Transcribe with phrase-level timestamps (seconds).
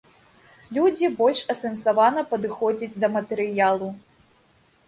[0.77, 3.95] Людзі больш асэнсавана падыходзяць да матэрыялу.